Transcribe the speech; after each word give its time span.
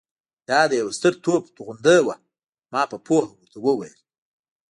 دا 0.49 0.61
د 0.69 0.71
یوه 0.81 0.91
ستر 0.99 1.13
توپ 1.23 1.43
توغندۍ 1.55 1.99
وه. 2.03 2.15
ما 2.73 2.81
په 2.91 2.97
پوهه 3.05 3.29
ورته 3.37 3.57
وویل. 3.65 3.97